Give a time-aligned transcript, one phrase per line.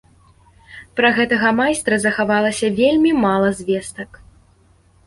[0.99, 4.11] Пра гэта майстра захавалася вельмі мала звестак.